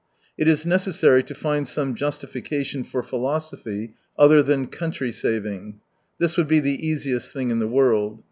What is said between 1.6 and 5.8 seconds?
some justification for philosophy other than country savings